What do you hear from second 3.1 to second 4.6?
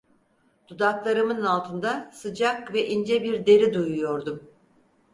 bir deri duyuyordum.